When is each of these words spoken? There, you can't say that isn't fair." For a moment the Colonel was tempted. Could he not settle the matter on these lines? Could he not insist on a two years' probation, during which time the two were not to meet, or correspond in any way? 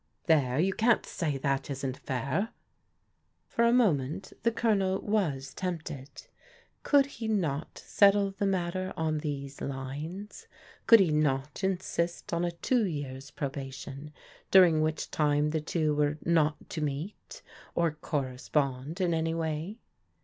There, 0.25 0.57
you 0.59 0.73
can't 0.73 1.05
say 1.05 1.37
that 1.37 1.69
isn't 1.69 1.97
fair." 1.97 2.49
For 3.45 3.63
a 3.63 3.71
moment 3.71 4.33
the 4.41 4.49
Colonel 4.51 4.99
was 4.99 5.53
tempted. 5.53 6.25
Could 6.81 7.05
he 7.05 7.27
not 7.27 7.83
settle 7.85 8.31
the 8.31 8.47
matter 8.47 8.93
on 8.97 9.19
these 9.19 9.61
lines? 9.61 10.47
Could 10.87 11.01
he 11.01 11.11
not 11.11 11.63
insist 11.63 12.33
on 12.33 12.43
a 12.43 12.49
two 12.49 12.83
years' 12.83 13.29
probation, 13.29 14.11
during 14.49 14.81
which 14.81 15.11
time 15.11 15.51
the 15.51 15.61
two 15.61 15.93
were 15.93 16.17
not 16.25 16.67
to 16.71 16.81
meet, 16.81 17.43
or 17.75 17.91
correspond 17.91 18.99
in 19.01 19.13
any 19.13 19.35
way? 19.35 19.77